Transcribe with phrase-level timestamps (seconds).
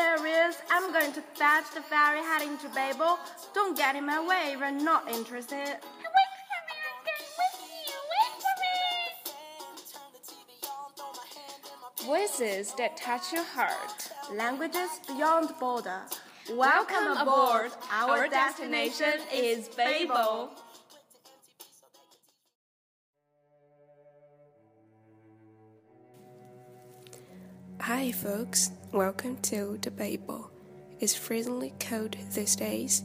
[0.00, 0.56] Serious.
[0.70, 3.18] I'm going to fetch the ferry heading to Babel.
[3.54, 5.56] Don't get in my way if you're not interested.
[5.56, 7.98] Wait for me, I'm going with you.
[8.12, 8.54] Wait for
[12.04, 12.18] me.
[12.18, 14.10] Voices that touch your heart.
[14.32, 16.00] Languages beyond border.
[16.52, 17.72] Welcome aboard.
[17.92, 20.50] Our destination is Babel.
[28.00, 28.70] Hi, folks.
[28.92, 30.50] Welcome to the Babel.
[31.00, 33.02] It's freezingly cold these days.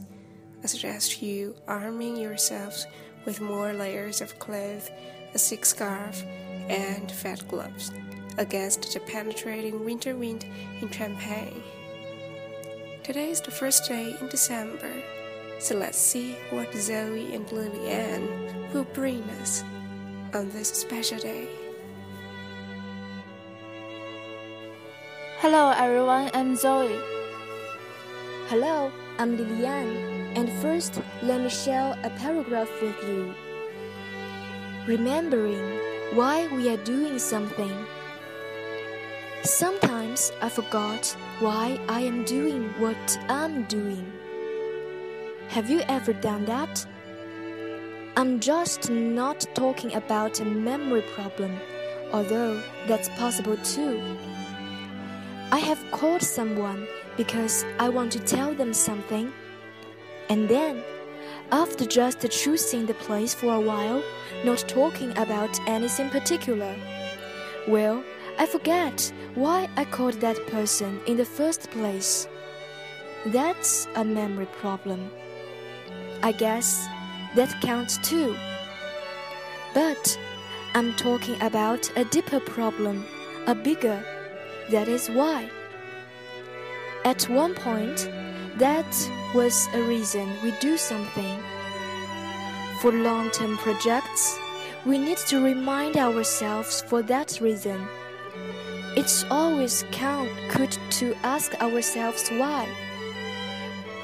[0.64, 2.86] I suggest you arming yourselves
[3.26, 4.90] with more layers of clothes,
[5.34, 6.24] a thick scarf,
[6.70, 7.92] and fat gloves
[8.38, 10.46] against the penetrating winter wind
[10.80, 11.62] in Champagne.
[13.02, 15.02] Today is the first day in December,
[15.58, 19.62] so let's see what Zoe and Lillian will bring us
[20.32, 21.65] on this special day.
[25.40, 26.98] Hello everyone, I'm Zoe.
[28.48, 30.34] Hello, I'm Lilian.
[30.34, 33.34] And first, let me share a paragraph with you.
[34.86, 35.60] Remembering
[36.14, 37.84] why we are doing something.
[39.42, 44.10] Sometimes I forgot why I am doing what I'm doing.
[45.48, 46.86] Have you ever done that?
[48.16, 51.58] I'm just not talking about a memory problem,
[52.10, 54.00] although that's possible too.
[55.52, 59.32] I have called someone because I want to tell them something.
[60.28, 60.82] And then,
[61.52, 64.02] after just choosing the place for a while,
[64.44, 66.74] not talking about anything particular,
[67.68, 68.02] well,
[68.38, 72.26] I forget why I called that person in the first place.
[73.26, 75.10] That's a memory problem.
[76.24, 76.86] I guess
[77.36, 78.36] that counts too.
[79.74, 80.18] But
[80.74, 83.06] I'm talking about a deeper problem,
[83.46, 84.02] a bigger
[84.70, 85.50] that is why.
[87.04, 88.10] At one point,
[88.58, 91.38] that was a reason we do something.
[92.80, 94.38] For long term projects,
[94.84, 97.86] we need to remind ourselves for that reason.
[98.96, 102.66] It's always count good to ask ourselves why.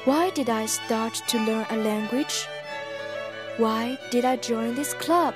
[0.05, 2.47] Why did I start to learn a language?
[3.57, 5.33] Why did I join this club?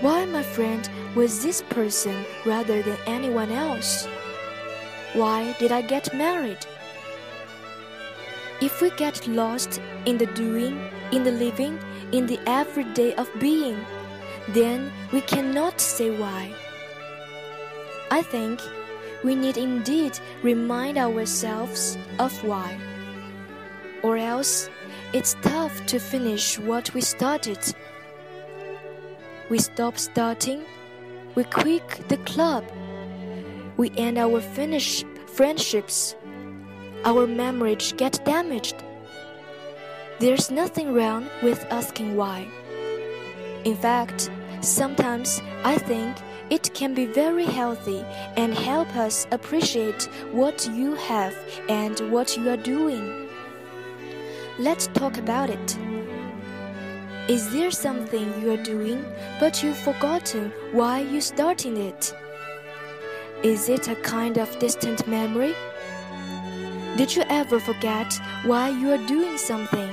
[0.00, 4.06] Why, my friend, was this person rather than anyone else?
[5.12, 6.64] Why did I get married?
[8.60, 10.80] If we get lost in the doing,
[11.10, 11.78] in the living,
[12.12, 13.84] in the everyday of being,
[14.48, 16.54] then we cannot say why.
[18.10, 18.60] I think
[19.22, 22.78] we need indeed remind ourselves of why.
[24.02, 24.70] Or else
[25.12, 27.58] it's tough to finish what we started.
[29.50, 30.64] We stop starting,
[31.34, 32.64] we quit the club,
[33.76, 36.14] we end our finish friendships,
[37.04, 38.76] our marriage get damaged.
[40.18, 42.46] There's nothing wrong with asking why.
[43.64, 46.16] In fact, sometimes I think
[46.50, 48.04] it can be very healthy
[48.36, 51.34] and help us appreciate what you have
[51.68, 53.28] and what you are doing.
[54.58, 55.91] Let's talk about it.
[57.28, 59.04] Is there something you are doing
[59.38, 62.12] but you've forgotten why you started it?
[63.44, 65.54] Is it a kind of distant memory?
[66.96, 68.12] Did you ever forget
[68.44, 69.88] why you are doing something?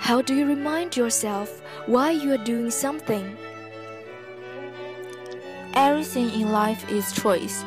[0.00, 3.36] How do you remind yourself why you are doing something?
[5.74, 7.62] Everything in life is choice.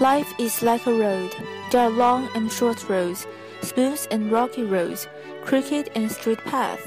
[0.00, 1.30] Life is like a road.
[1.70, 3.28] There are long and short roads,
[3.62, 5.06] smooth and rocky roads,
[5.44, 6.82] crooked and straight paths.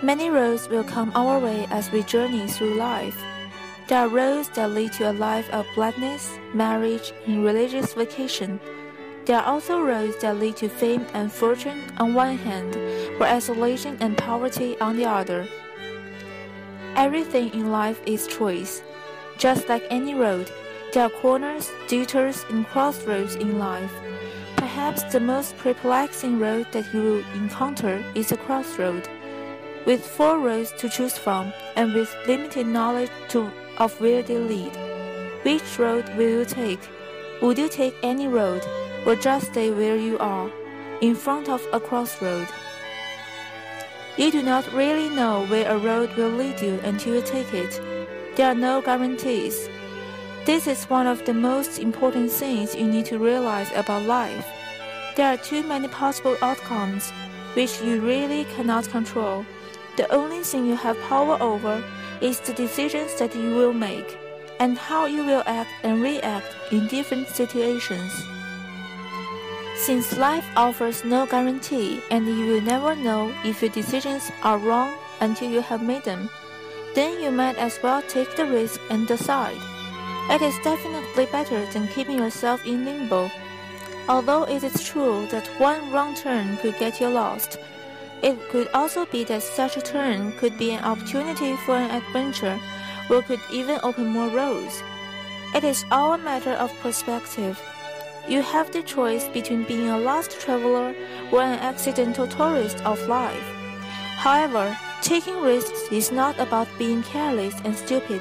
[0.00, 3.20] Many roads will come our way as we journey through life.
[3.88, 8.60] There are roads that lead to a life of gladness, marriage, and religious vocation.
[9.24, 12.76] There are also roads that lead to fame and fortune on one hand,
[13.20, 15.48] or isolation and poverty on the other.
[16.94, 18.82] Everything in life is choice.
[19.36, 20.48] Just like any road,
[20.92, 23.92] there are corners, detours, and crossroads in life.
[24.56, 29.08] Perhaps the most perplexing road that you will encounter is a crossroad.
[29.88, 34.70] With four roads to choose from and with limited knowledge to, of where they lead.
[35.44, 36.80] Which road will you take?
[37.40, 38.62] Would you take any road
[39.06, 40.50] or just stay where you are,
[41.00, 42.46] in front of a crossroad?
[44.18, 47.80] You do not really know where a road will lead you until you take it.
[48.36, 49.70] There are no guarantees.
[50.44, 54.46] This is one of the most important things you need to realize about life.
[55.16, 57.10] There are too many possible outcomes
[57.54, 59.46] which you really cannot control.
[59.98, 61.82] The only thing you have power over
[62.20, 64.16] is the decisions that you will make
[64.60, 68.12] and how you will act and react in different situations.
[69.74, 74.94] Since life offers no guarantee and you will never know if your decisions are wrong
[75.20, 76.30] until you have made them,
[76.94, 79.58] then you might as well take the risk and decide.
[80.30, 83.32] It is definitely better than keeping yourself in limbo.
[84.08, 87.58] Although it is true that one wrong turn could get you lost,
[88.22, 92.58] it could also be that such a turn could be an opportunity for an adventure
[93.08, 94.82] or could even open more roads.
[95.54, 97.60] It is all a matter of perspective.
[98.28, 100.94] You have the choice between being a lost traveler
[101.32, 103.48] or an accidental tourist of life.
[104.16, 108.20] However, taking risks is not about being careless and stupid.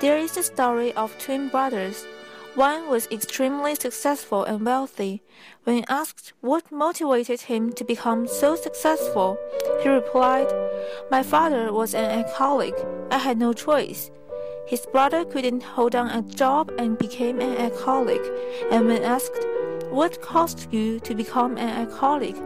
[0.00, 2.06] There is the story of twin brothers.
[2.56, 5.22] One was extremely successful and wealthy.
[5.64, 9.36] When asked what motivated him to become so successful,
[9.82, 10.46] he replied,
[11.10, 12.74] My father was an alcoholic.
[13.10, 14.10] I had no choice.
[14.66, 18.22] His brother couldn't hold down a job and became an alcoholic.
[18.70, 19.44] And when asked,
[19.90, 22.36] What caused you to become an alcoholic?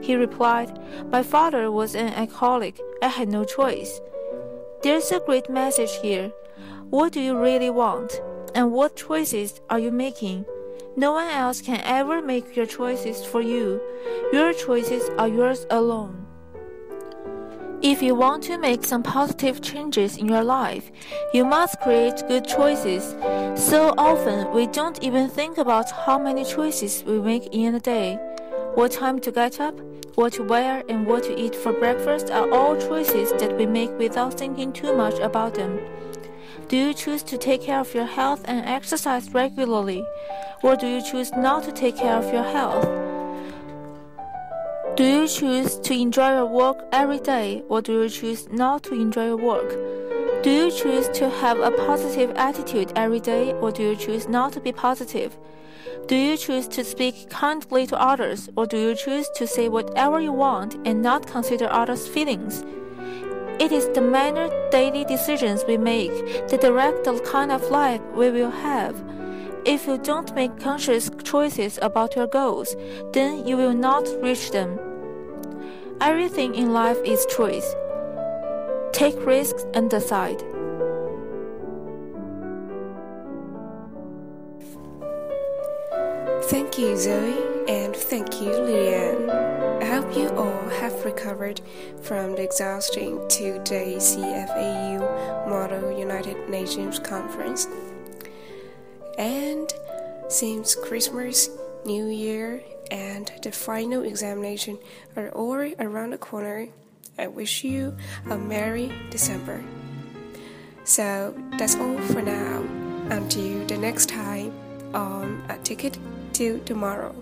[0.00, 0.76] He replied,
[1.12, 2.80] My father was an alcoholic.
[3.00, 4.00] I had no choice.
[4.82, 6.32] There's a great message here.
[6.90, 8.20] What do you really want?
[8.54, 10.44] And what choices are you making?
[10.94, 13.80] No one else can ever make your choices for you.
[14.32, 16.26] Your choices are yours alone.
[17.80, 20.92] If you want to make some positive changes in your life,
[21.32, 23.16] you must create good choices.
[23.60, 28.20] So often, we don't even think about how many choices we make in a day.
[28.74, 29.74] What time to get up,
[30.14, 33.90] what to wear, and what to eat for breakfast are all choices that we make
[33.98, 35.80] without thinking too much about them.
[36.72, 40.06] Do you choose to take care of your health and exercise regularly?
[40.62, 42.88] Or do you choose not to take care of your health?
[44.96, 48.94] Do you choose to enjoy your work every day or do you choose not to
[48.94, 49.68] enjoy your work?
[50.42, 54.54] Do you choose to have a positive attitude every day or do you choose not
[54.54, 55.36] to be positive?
[56.06, 60.22] Do you choose to speak kindly to others or do you choose to say whatever
[60.22, 62.64] you want and not consider others' feelings?
[63.58, 66.12] It is the minor daily decisions we make
[66.48, 69.02] that direct the kind of life we will have.
[69.64, 72.74] If you don't make conscious choices about your goals,
[73.12, 74.78] then you will not reach them.
[76.00, 77.76] Everything in life is choice.
[78.92, 80.42] Take risks and decide.
[86.50, 87.36] Thank you, Zoe,
[87.68, 89.21] and thank you, Lilian.
[89.92, 91.60] I hope you all have recovered
[92.00, 97.68] from the exhausting two day CFAU Model United Nations Conference.
[99.18, 99.70] And
[100.28, 101.50] since Christmas,
[101.84, 104.78] New Year, and the final examination
[105.14, 106.68] are all around the corner,
[107.18, 107.94] I wish you
[108.30, 109.62] a Merry December.
[110.84, 112.64] So that's all for now.
[113.10, 114.54] Until the next time
[114.94, 115.98] on A Ticket
[116.32, 117.14] to Tomorrow.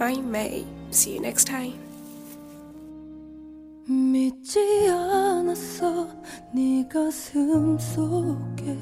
[0.00, 0.64] I'm May.
[0.90, 1.87] See you next time.
[3.90, 6.06] 믿지 않았어.
[6.52, 8.76] 네 가슴 속에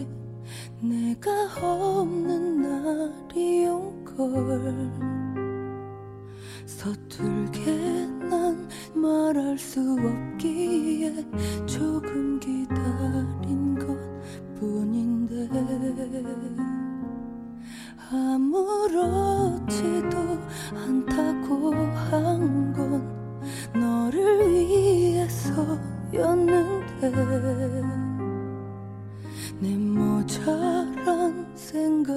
[0.81, 1.31] 내가
[1.63, 4.91] 없는 날이 온 걸.
[6.67, 7.71] 서툴게
[8.29, 11.15] 난 말할 수 없기에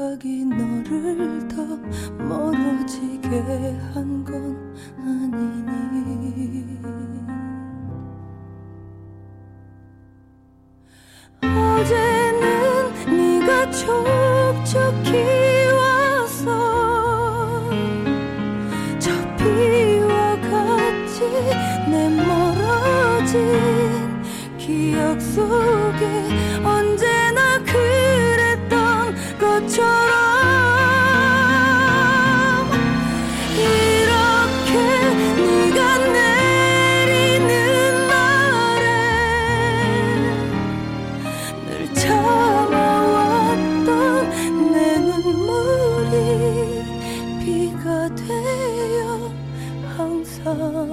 [0.09, 1.63] 생각이 너를 더
[2.23, 3.29] 멀어지게
[3.93, 6.79] 한 건 아니니.
[11.41, 15.11] 어제는 네가 촉촉히
[15.71, 16.47] 와서
[18.97, 21.19] 저 비와 같이
[21.89, 23.37] 내 멀어진
[24.57, 26.05] 기억 속에
[47.39, 49.31] 비가 되어
[49.95, 50.88] 항상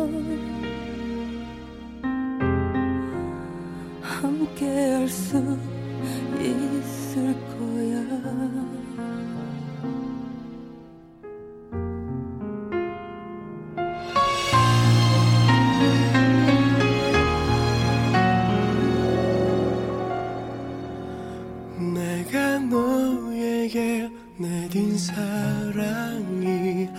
[25.17, 26.91] 사랑이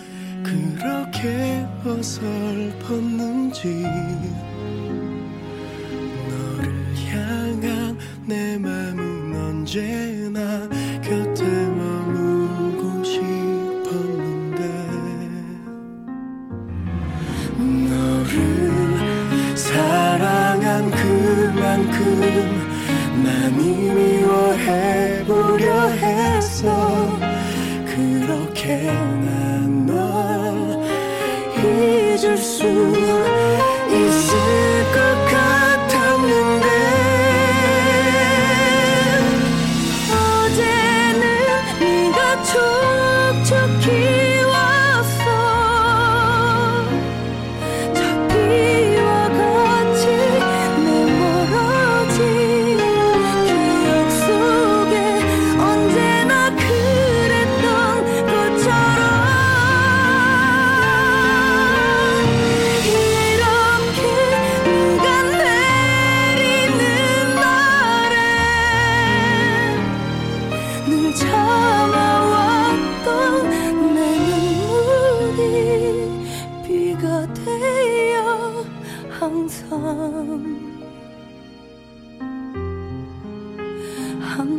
[0.43, 2.21] 그렇게 벗어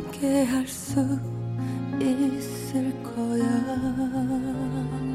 [0.08, 1.00] 함께 할 수
[2.00, 5.07] 있을 거야.